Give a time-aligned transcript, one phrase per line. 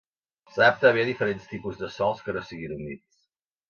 [0.55, 3.27] S'adapta bé a diferents tipus de sòls que no siguin humits.